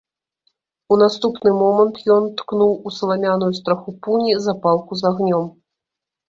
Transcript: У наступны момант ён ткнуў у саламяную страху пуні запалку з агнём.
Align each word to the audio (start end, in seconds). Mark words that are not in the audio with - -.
У 0.93 0.95
наступны 1.01 1.49
момант 1.57 1.99
ён 2.15 2.23
ткнуў 2.39 2.73
у 2.87 2.93
саламяную 2.97 3.51
страху 3.59 3.89
пуні 4.07 4.33
запалку 4.49 4.91
з 5.05 5.09
агнём. 5.13 5.45